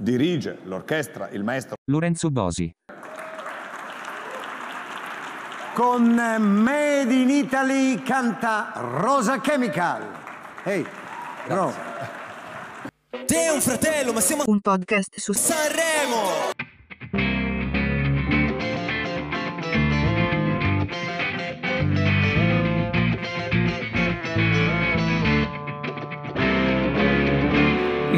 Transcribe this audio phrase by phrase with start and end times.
[0.00, 2.70] dirige l'orchestra il maestro Lorenzo Bosi.
[5.74, 10.02] Con Made in Italy canta Rosa Chemical.
[10.64, 10.84] Ehi,
[11.46, 11.72] bro.
[13.26, 16.49] Te è un fratello, ma siamo Un podcast su Sanremo!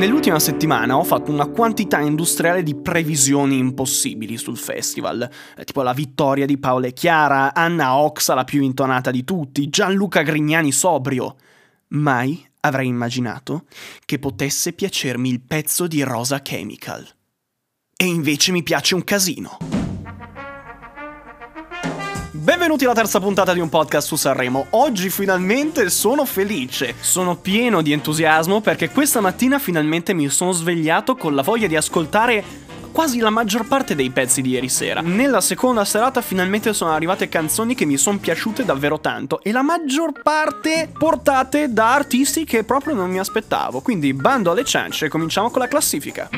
[0.02, 5.92] Nell'ultima settimana ho fatto una quantità industriale di previsioni impossibili sul festival, eh, tipo la
[5.92, 11.36] vittoria di Paola e Chiara, Anna Oxa la più intonata di tutti, Gianluca Grignani sobrio.
[11.90, 13.66] Mai avrei immaginato
[14.04, 17.06] che potesse piacermi il pezzo di Rosa Chemical.
[17.96, 19.71] E invece mi piace un casino.
[22.42, 24.66] Benvenuti alla terza puntata di un podcast su Sanremo.
[24.70, 31.14] Oggi finalmente sono felice, sono pieno di entusiasmo perché questa mattina finalmente mi sono svegliato
[31.14, 32.42] con la voglia di ascoltare
[32.90, 35.02] quasi la maggior parte dei pezzi di ieri sera.
[35.02, 39.62] Nella seconda serata finalmente sono arrivate canzoni che mi sono piaciute davvero tanto e la
[39.62, 43.82] maggior parte portate da artisti che proprio non mi aspettavo.
[43.82, 46.28] Quindi bando alle ciance e cominciamo con la classifica.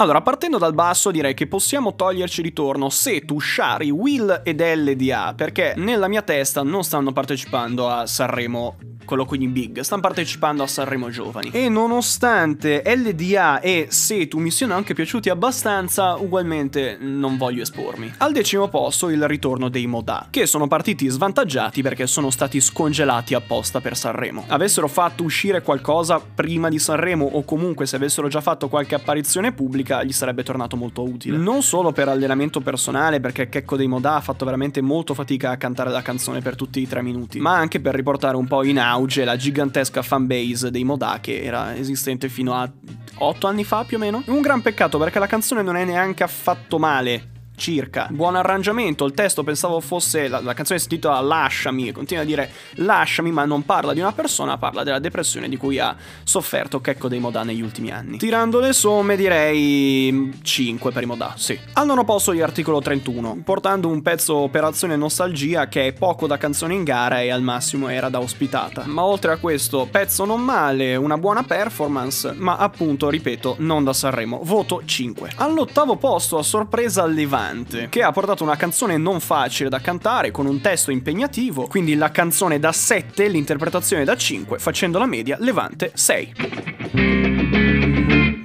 [0.00, 5.74] Allora, partendo dal basso, direi che possiamo toglierci ritorno Setu, Shari, Will ed LDA, perché
[5.76, 8.78] nella mia testa non stanno partecipando a Sanremo
[9.10, 11.50] quello quindi big, stanno partecipando a Sanremo Giovani.
[11.50, 18.14] E nonostante LDA e Setu mi siano anche piaciuti abbastanza, ugualmente non voglio espormi.
[18.18, 23.34] Al decimo posto il ritorno dei Modà, che sono partiti svantaggiati perché sono stati scongelati
[23.34, 24.44] apposta per Sanremo.
[24.46, 29.50] Avessero fatto uscire qualcosa prima di Sanremo o comunque se avessero già fatto qualche apparizione
[29.50, 31.36] pubblica gli sarebbe tornato molto utile.
[31.36, 35.56] Non solo per allenamento personale, perché Checco dei Modà ha fatto veramente molto fatica a
[35.56, 38.78] cantare la canzone per tutti i tre minuti, ma anche per riportare un po' in
[39.00, 42.70] auge la gigantesca fanbase dei Modà che era esistente fino a
[43.16, 44.22] 8 anni fa più o meno.
[44.26, 47.29] Un gran peccato perché la canzone non è neanche affatto male.
[47.60, 48.08] Circa.
[48.10, 50.28] Buon arrangiamento, il testo pensavo fosse.
[50.28, 54.12] La, la canzone si intitola Lasciami continua a dire lasciami, ma non parla di una
[54.12, 58.16] persona, parla della depressione di cui ha sofferto Checco dei Modà negli ultimi anni.
[58.16, 61.58] Tirando le somme, direi 5 per i Modà, sì.
[61.74, 66.38] Al nono posto gli articolo 31, portando un pezzo Operazione Nostalgia che è poco da
[66.38, 68.84] canzone in gara e al massimo era da ospitata.
[68.86, 73.92] Ma oltre a questo, pezzo non male, una buona performance, ma appunto, ripeto, non da
[73.92, 74.40] Sanremo.
[74.42, 75.32] Voto 5.
[75.36, 77.49] All'ottavo posto, a sorpresa Levante,
[77.88, 82.10] che ha portato una canzone non facile da cantare, con un testo impegnativo, quindi la
[82.10, 86.32] canzone da 7, l'interpretazione da 5, facendo la media Levante 6.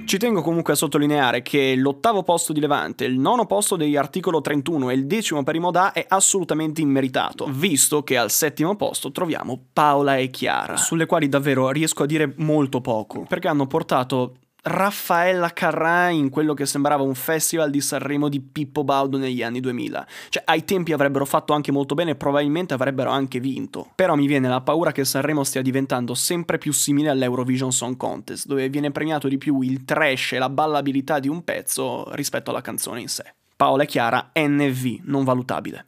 [0.06, 4.40] Ci tengo comunque a sottolineare che l'ottavo posto di Levante, il nono posto degli articolo
[4.40, 9.10] 31 e il decimo per i Modà è assolutamente immeritato, visto che al settimo posto
[9.10, 14.36] troviamo Paola e Chiara, sulle quali davvero riesco a dire molto poco, perché hanno portato
[14.68, 19.60] Raffaella Carrà in quello che sembrava un festival di Sanremo di Pippo Baudo negli anni
[19.60, 20.06] 2000.
[20.28, 23.92] Cioè, ai tempi avrebbero fatto anche molto bene e probabilmente avrebbero anche vinto.
[23.94, 28.46] Però mi viene la paura che Sanremo stia diventando sempre più simile all'Eurovision Song Contest,
[28.46, 32.60] dove viene premiato di più il trash e la ballabilità di un pezzo rispetto alla
[32.60, 33.34] canzone in sé.
[33.54, 35.86] Paola e Chiara, NV, non valutabile.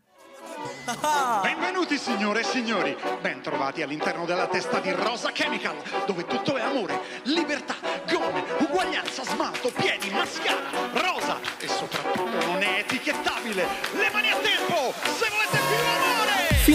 [1.42, 5.76] Benvenuti signore e signori, ben trovati all'interno della testa di Rosa Chemical,
[6.06, 7.74] dove tutto è amore, libertà,
[8.10, 13.66] gomme, uguaglianza, smalto, piedi, mascara, rosa e soprattutto non è etichettabile.
[13.92, 15.67] Le mani a tempo, se volete!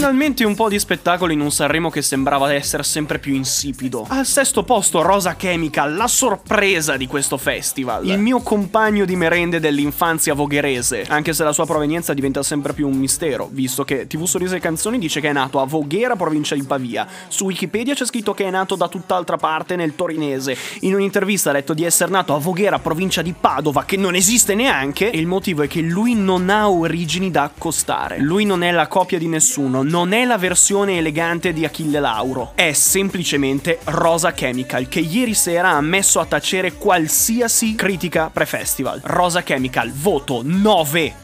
[0.04, 4.06] Finalmente un po' di spettacolo in un Sanremo che sembrava essere sempre più insipido.
[4.10, 8.06] Al sesto posto Rosa Chemical, la sorpresa di questo festival.
[8.06, 12.90] Il mio compagno di merende dell'infanzia vogherese, anche se la sua provenienza diventa sempre più
[12.90, 16.54] un mistero, visto che TV Sorrisi e Canzoni dice che è nato a Voghera, provincia
[16.54, 17.08] di Pavia.
[17.30, 20.58] Su Wikipedia c'è scritto che è nato da tutt'altra parte nel torinese.
[20.82, 24.54] In un'intervista ha detto di essere nato a Voghera, provincia di Padova, che non esiste
[24.54, 28.20] neanche, e il motivo è che lui non ha origini da accostare.
[28.20, 32.54] Lui non è la copia di nessuno, non è la versione elegante di Achille Lauro,
[32.56, 39.02] è semplicemente Rosa Chemical, che ieri sera ha messo a tacere qualsiasi critica pre-festival.
[39.04, 41.23] Rosa Chemical, voto 9.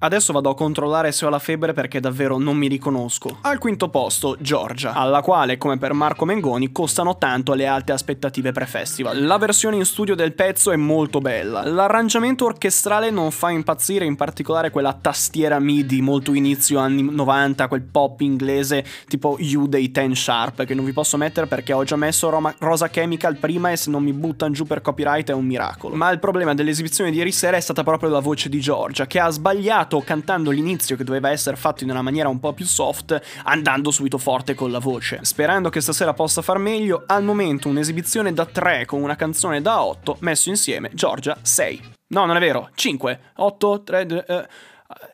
[0.00, 3.38] Adesso vado a controllare se ho la febbre perché davvero non mi riconosco.
[3.40, 8.52] Al quinto posto, Giorgia, alla quale, come per Marco Mengoni, costano tanto le alte aspettative
[8.52, 9.24] pre-festival.
[9.24, 11.66] La versione in studio del pezzo è molto bella.
[11.66, 17.82] L'arrangiamento orchestrale non fa impazzire, in particolare quella tastiera MIDI molto inizio anni 90, quel
[17.82, 21.96] pop inglese tipo You dei Ten Sharp, che non vi posso mettere perché ho già
[21.96, 25.44] messo Roma- Rosa Chemical prima e se non mi buttano giù per copyright è un
[25.44, 25.96] miracolo.
[25.96, 29.18] Ma il problema dell'esibizione di ieri sera è stata proprio la voce di Giorgia, che
[29.18, 32.66] ha sbagliato arrivato cantando l'inizio che doveva essere fatto in una maniera un po' più
[32.66, 35.20] soft, andando subito forte con la voce.
[35.22, 39.82] Sperando che stasera possa far meglio, al momento un'esibizione da 3 con una canzone da
[39.82, 41.96] 8, messo insieme, Giorgia 6.
[42.08, 44.48] No, non è vero, 5, 8, 3, 2, eh,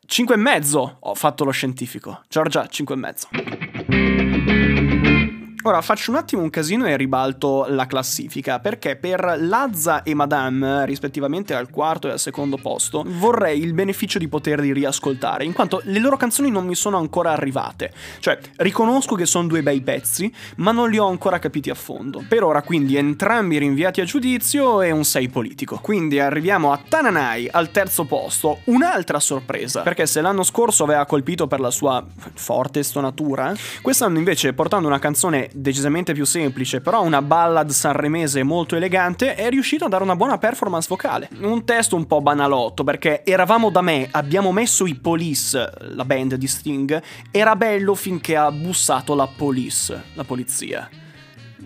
[0.07, 2.23] 5 e mezzo ho fatto lo scientifico.
[2.29, 3.29] Giorgia, 5 e mezzo.
[5.67, 10.85] Ora faccio un attimo un casino e ribalto la classifica, perché per Lazza e Madame,
[10.85, 15.81] rispettivamente al quarto e al secondo posto, vorrei il beneficio di poterli riascoltare, in quanto
[15.85, 17.95] le loro canzoni non mi sono ancora arrivate.
[18.19, 22.23] Cioè, riconosco che sono due bei pezzi, ma non li ho ancora capiti a fondo.
[22.29, 25.79] Per ora, quindi, entrambi rinviati a giudizio e un 6 politico.
[25.79, 31.47] Quindi arriviamo a Tananai al terzo posto, un'altra sorpresa, perché se l'anno scorso aveva colpito
[31.47, 37.23] per la sua forte stonatura, quest'anno invece portando una canzone decisamente più semplice, però una
[37.23, 41.29] ballad sanremese molto elegante, è riuscito a dare una buona performance vocale.
[41.41, 46.35] Un testo un po' banalotto, perché eravamo da me, abbiamo messo i Police, la band
[46.35, 50.89] di Sting, era bello finché ha bussato la Police, la polizia.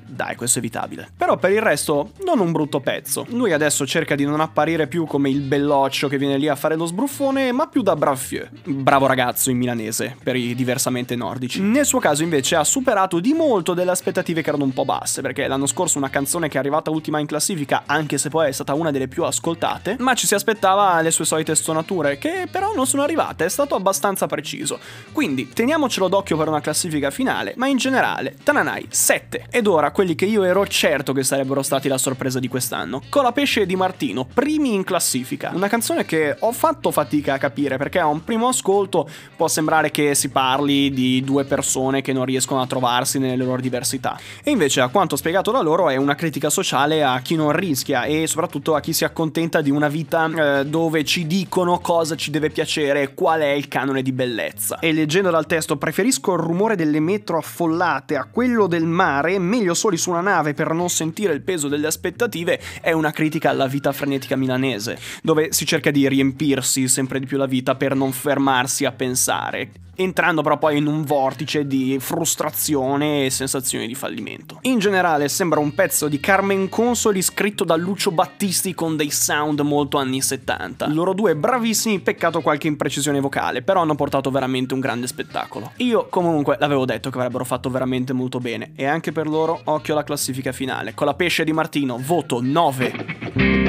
[0.08, 1.10] Dai, questo è evitabile.
[1.16, 3.26] Però per il resto, non un brutto pezzo.
[3.31, 6.76] Lui adesso cerca di non apparire più come il belloccio che viene lì a fare
[6.76, 8.49] lo sbruffone, ma più da bravieux.
[8.64, 11.60] Bravo ragazzo in milanese, per i diversamente nordici.
[11.60, 15.20] Nel suo caso invece ha superato di molto delle aspettative che erano un po' basse,
[15.20, 18.52] perché l'anno scorso una canzone che è arrivata ultima in classifica, anche se poi è
[18.52, 22.72] stata una delle più ascoltate, ma ci si aspettava le sue solite stonature, che però
[22.75, 24.78] non sono arrivate, è stato abbastanza preciso.
[25.12, 29.46] Quindi teniamocelo d'occhio per una classifica finale, ma in generale, Tananai 7.
[29.50, 33.02] Ed ora quelli che io ero certo che sarebbero stati la sorpresa di quest'anno.
[33.08, 35.50] Colapesce di Martino, primi in classifica.
[35.52, 39.90] Una canzone che ho fatto fatica a capire perché a un primo ascolto può sembrare
[39.90, 44.16] che si parli di due persone che non riescono a trovarsi nelle loro diversità.
[44.44, 48.04] E invece, a quanto spiegato da loro, è una critica sociale a chi non rischia
[48.04, 52.30] e soprattutto a chi si accontenta di una vita eh, dove ci dicono cosa ci
[52.30, 54.78] deve piacere e qual è il canone di bellezza.
[54.78, 59.74] E leggendo dal testo, preferisco il rumore delle metro affollate a quello del mare, meglio
[59.88, 63.67] soli su una nave per non sentire il peso delle aspettative è una critica alla
[63.67, 68.12] vita frenetica milanese, dove si cerca di riempirsi sempre di più la vita per non
[68.12, 74.58] fermarsi a pensare entrando però poi in un vortice di frustrazione e sensazioni di fallimento.
[74.62, 79.60] In generale sembra un pezzo di Carmen Consoli scritto da Lucio Battisti con dei sound
[79.60, 80.88] molto anni 70.
[80.88, 85.72] Loro due bravissimi, peccato qualche imprecisione vocale, però hanno portato veramente un grande spettacolo.
[85.76, 89.94] Io comunque l'avevo detto che avrebbero fatto veramente molto bene e anche per loro occhio
[89.94, 90.94] alla classifica finale.
[90.94, 93.68] Con la pesce di Martino, voto 9.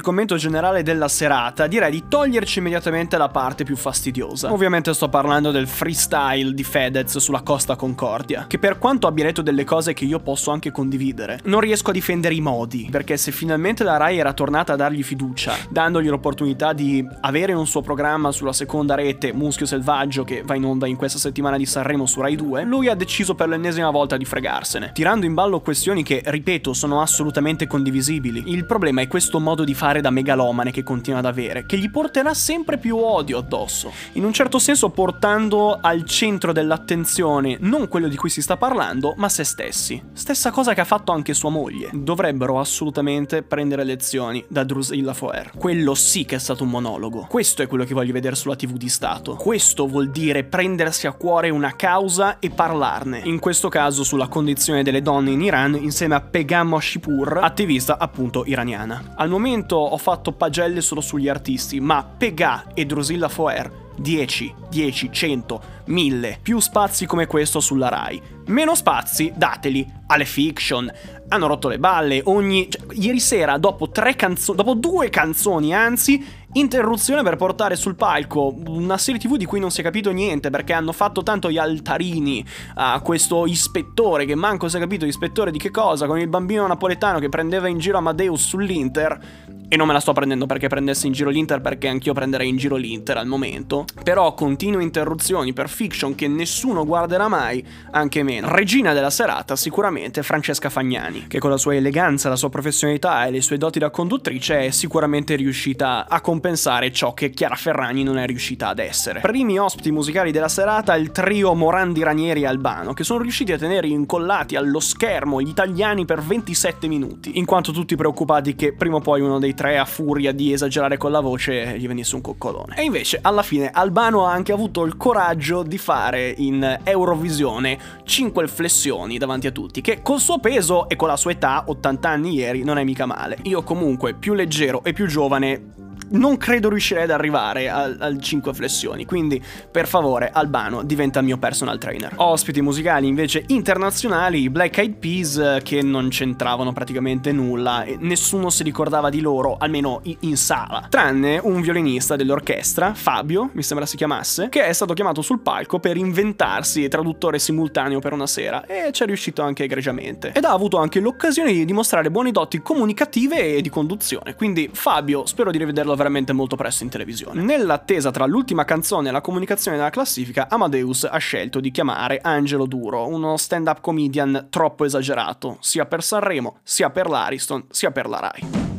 [0.00, 4.50] Il commento generale della serata direi di toglierci immediatamente la parte più fastidiosa.
[4.50, 9.42] Ovviamente sto parlando del freestyle di Fedez sulla Costa Concordia, che per quanto abbia detto
[9.42, 13.30] delle cose che io posso anche condividere, non riesco a difendere i modi, perché se
[13.30, 18.32] finalmente la Rai era tornata a dargli fiducia, dandogli l'opportunità di avere un suo programma
[18.32, 22.22] sulla seconda rete, Muschio Selvaggio, che va in onda in questa settimana di Sanremo su
[22.22, 26.22] Rai 2, lui ha deciso per l'ennesima volta di fregarsene, tirando in ballo questioni che,
[26.24, 28.44] ripeto, sono assolutamente condivisibili.
[28.46, 31.90] Il problema è questo modo di fare da megalomane che continua ad avere, che gli
[31.90, 33.90] porterà sempre più odio addosso.
[34.12, 39.14] In un certo senso portando al centro dell'attenzione non quello di cui si sta parlando,
[39.16, 40.00] ma se stessi.
[40.12, 41.90] Stessa cosa che ha fatto anche sua moglie.
[41.92, 45.50] Dovrebbero assolutamente prendere lezioni da Drusilla Foer.
[45.56, 47.26] Quello sì che è stato un monologo.
[47.28, 49.34] Questo è quello che voglio vedere sulla TV di Stato.
[49.34, 53.22] Questo vuol dire prendersi a cuore una causa e parlarne.
[53.24, 58.44] In questo caso sulla condizione delle donne in Iran insieme a Pegam Shipur, attivista appunto
[58.44, 59.14] iraniana.
[59.16, 65.12] Al momento ho fatto pagelle solo sugli artisti, ma Pegà e Drusilla Foer 10, 10,
[65.12, 68.20] 100, 1000, più spazi come questo sulla Rai.
[68.46, 70.90] Meno spazi, dateli alle fiction.
[71.28, 72.68] Hanno rotto le balle ogni...
[72.70, 78.54] Cioè, ieri sera, dopo tre canzoni, dopo due canzoni anzi, interruzione per portare sul palco
[78.66, 81.58] una serie tv di cui non si è capito niente perché hanno fatto tanto gli
[81.58, 86.28] altarini a questo ispettore che manco si è capito ispettore di che cosa con il
[86.28, 90.66] bambino napoletano che prendeva in giro Amadeus sull'Inter e non me la sto prendendo perché
[90.66, 93.84] prendessi in giro l'Inter perché anch'io prenderei in giro l'Inter al momento.
[94.02, 98.52] Però continue interruzioni per fiction che nessuno guarderà mai, anche meno.
[98.52, 103.30] Regina della serata sicuramente Francesca Fagnani, che con la sua eleganza, la sua professionalità e
[103.30, 108.16] le sue doti da conduttrice è sicuramente riuscita a compensare ciò che Chiara Ferragni non
[108.16, 109.20] è riuscita ad essere.
[109.20, 113.58] Primi ospiti musicali della serata il trio Morandi Ranieri e Albano, che sono riusciti a
[113.58, 118.96] tenere incollati allo schermo gli italiani per 27 minuti, in quanto tutti preoccupati che prima
[118.96, 122.22] o poi uno dei tre a furia di esagerare con la voce gli venisse un
[122.22, 122.74] coccolone.
[122.78, 128.48] E invece alla fine Albano ha anche avuto il coraggio di fare in Eurovisione 5
[128.48, 132.32] flessioni davanti a tutti, che col suo peso e con la sua età, 80 anni
[132.32, 133.36] ieri, non è mica male.
[133.42, 135.79] Io comunque più leggero e più giovane
[136.10, 141.26] non credo riuscirei ad arrivare al, al 5 flessioni, quindi per favore Albano diventa il
[141.26, 142.12] mio personal trainer.
[142.16, 148.50] Ospiti musicali invece internazionali, i Black Eyed Peas che non c'entravano praticamente nulla e nessuno
[148.50, 153.96] si ricordava di loro, almeno in, sala, tranne un violinista dell'orchestra, Fabio, mi sembra si
[153.96, 158.92] chiamasse, che è stato chiamato sul palco per inventarsi traduttore simultaneo per una sera e
[158.92, 160.32] ci è riuscito anche egregiamente.
[160.32, 165.26] Ed ha avuto anche l'occasione di dimostrare buone doti comunicative e di conduzione, quindi Fabio
[165.26, 167.42] spero di rivederlo veramente molto presto in televisione.
[167.42, 172.64] Nell'attesa tra l'ultima canzone e la comunicazione della classifica, Amadeus ha scelto di chiamare Angelo
[172.64, 178.18] Duro, uno stand-up comedian troppo esagerato, sia per Sanremo, sia per l'Ariston, sia per la
[178.20, 178.69] Rai.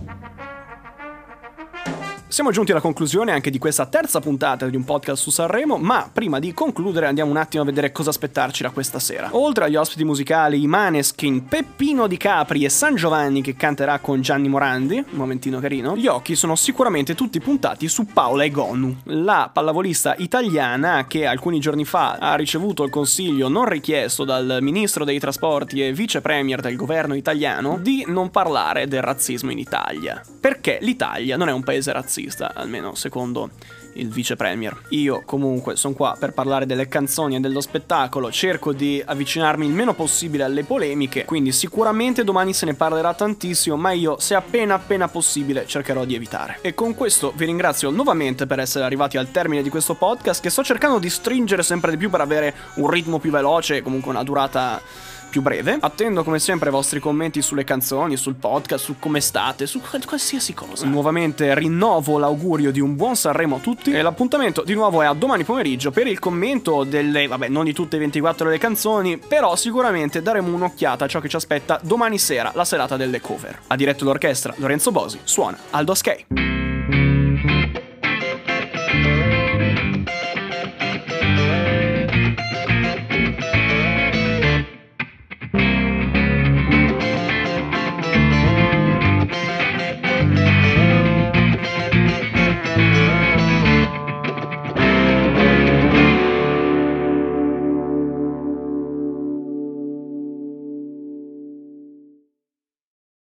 [2.32, 6.10] Siamo giunti alla conclusione anche di questa terza puntata di un podcast su Sanremo, ma
[6.12, 9.28] prima di concludere andiamo un attimo a vedere cosa aspettarci da questa sera.
[9.34, 14.22] Oltre agli ospiti musicali, i Maneskin, Peppino Di Capri e San Giovanni che canterà con
[14.22, 19.50] Gianni Morandi, un momentino carino, gli occhi sono sicuramente tutti puntati su Paola Egonu, la
[19.52, 25.20] pallavolista italiana che alcuni giorni fa ha ricevuto il consiglio non richiesto dal ministro dei
[25.20, 30.24] trasporti e vice premier del governo italiano di non parlare del razzismo in Italia.
[30.40, 33.50] Perché l'Italia non è un paese razzista razzista, almeno secondo
[33.94, 34.84] il vice premier.
[34.90, 39.74] Io comunque sono qua per parlare delle canzoni e dello spettacolo, cerco di avvicinarmi il
[39.74, 44.76] meno possibile alle polemiche, quindi sicuramente domani se ne parlerà tantissimo, ma io se appena
[44.76, 46.60] appena possibile cercherò di evitare.
[46.62, 50.50] E con questo vi ringrazio nuovamente per essere arrivati al termine di questo podcast che
[50.50, 54.24] sto cercando di stringere sempre di più per avere un ritmo più veloce comunque una
[54.24, 54.82] durata
[55.32, 55.78] più breve.
[55.80, 60.54] Attendo come sempre i vostri commenti sulle canzoni, sul podcast, su come state, su qualsiasi
[60.54, 60.86] cosa.
[60.86, 65.14] Nuovamente rinnovo l'augurio di un buon Sanremo a tutti e l'appuntamento di nuovo è a
[65.14, 69.56] domani pomeriggio per il commento delle, vabbè, non di tutte le 24 le canzoni, però
[69.56, 73.58] sicuramente daremo un'occhiata a ciò che ci aspetta domani sera, la serata delle cover.
[73.68, 76.61] Ha diretto l'orchestra Lorenzo Bosi, suona Aldo Skay.